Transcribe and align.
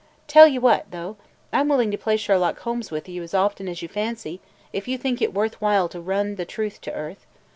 Tell 0.27 0.47
you 0.47 0.59
what, 0.61 0.89
though! 0.89 1.15
I 1.53 1.59
'm 1.59 1.67
willing 1.67 1.91
to 1.91 1.95
play 1.97 2.17
Sherlock 2.17 2.57
Holmes 2.61 2.89
with 2.89 3.07
you 3.07 3.21
as 3.21 3.35
often 3.35 3.67
as 3.67 3.83
you 3.83 3.87
fancy, 3.87 4.41
if 4.73 4.87
you 4.87 4.97
think 4.97 5.21
it 5.21 5.31
worth 5.31 5.61
while 5.61 5.87
to 5.89 6.01
run 6.01 6.37
the 6.37 6.43
truth 6.45 6.81
to 6.81 6.91
earth. 6.91 7.27